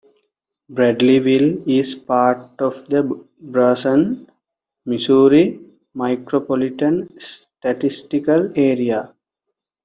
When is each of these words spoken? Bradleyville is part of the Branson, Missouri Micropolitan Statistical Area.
Bradleyville 0.71 1.69
is 1.69 1.93
part 1.93 2.59
of 2.59 2.83
the 2.85 3.23
Branson, 3.39 4.27
Missouri 4.83 5.59
Micropolitan 5.95 7.21
Statistical 7.21 8.51
Area. 8.55 9.13